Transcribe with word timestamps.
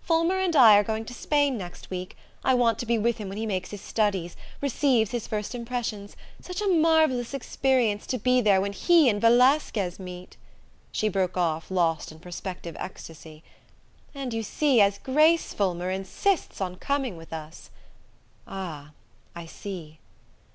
Fulmer 0.00 0.38
and 0.38 0.56
I 0.56 0.76
are 0.78 0.82
going 0.82 1.04
to 1.04 1.12
Spain 1.12 1.58
next 1.58 1.90
week 1.90 2.16
I 2.42 2.54
want 2.54 2.78
to 2.78 2.86
be 2.86 2.96
with 2.96 3.18
him 3.18 3.28
when 3.28 3.36
he 3.36 3.44
makes 3.44 3.72
his 3.72 3.82
studies, 3.82 4.36
receives 4.62 5.10
his 5.10 5.26
first 5.26 5.54
impressions; 5.54 6.16
such 6.40 6.62
a 6.62 6.66
marvellous 6.66 7.34
experience, 7.34 8.06
to 8.06 8.16
be 8.16 8.40
there 8.40 8.58
when 8.58 8.72
he 8.72 9.10
and 9.10 9.20
Velasquez 9.20 10.00
meet!" 10.00 10.38
She 10.92 11.10
broke 11.10 11.36
off, 11.36 11.70
lost 11.70 12.10
in 12.10 12.20
prospective 12.20 12.74
ecstasy. 12.78 13.44
"And, 14.14 14.32
you 14.32 14.42
see, 14.42 14.80
as 14.80 14.96
Grace 14.96 15.52
Fulmer 15.52 15.90
insists 15.90 16.62
on 16.62 16.76
coming 16.76 17.18
with 17.18 17.30
us" 17.30 17.68
"Ah, 18.48 18.92
I 19.36 19.44
see." 19.44 19.98